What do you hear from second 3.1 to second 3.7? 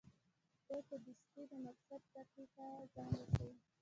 رسوي.